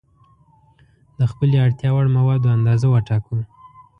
[1.17, 3.37] د خپلې اړتیا وړ موادو اندازه وټاکو.